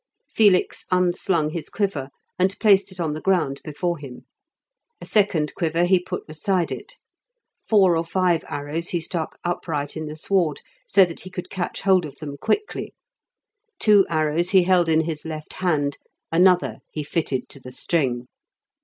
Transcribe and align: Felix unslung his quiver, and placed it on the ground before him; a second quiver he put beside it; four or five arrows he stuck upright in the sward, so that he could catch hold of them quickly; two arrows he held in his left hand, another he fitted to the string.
Felix 0.27 0.83
unslung 0.89 1.51
his 1.51 1.69
quiver, 1.69 2.09
and 2.39 2.57
placed 2.59 2.91
it 2.91 2.99
on 2.99 3.13
the 3.13 3.21
ground 3.21 3.61
before 3.63 3.99
him; 3.99 4.25
a 4.99 5.05
second 5.05 5.53
quiver 5.53 5.83
he 5.85 5.99
put 5.99 6.25
beside 6.25 6.71
it; 6.71 6.95
four 7.69 7.95
or 7.95 8.03
five 8.03 8.43
arrows 8.47 8.87
he 8.87 8.99
stuck 8.99 9.37
upright 9.43 9.95
in 9.95 10.07
the 10.07 10.15
sward, 10.15 10.61
so 10.87 11.05
that 11.05 11.19
he 11.19 11.29
could 11.29 11.51
catch 11.51 11.81
hold 11.81 12.03
of 12.03 12.15
them 12.15 12.35
quickly; 12.35 12.95
two 13.77 14.03
arrows 14.09 14.49
he 14.49 14.63
held 14.63 14.89
in 14.89 15.01
his 15.01 15.23
left 15.23 15.53
hand, 15.53 15.99
another 16.31 16.77
he 16.89 17.03
fitted 17.03 17.47
to 17.47 17.59
the 17.59 17.71
string. 17.71 18.27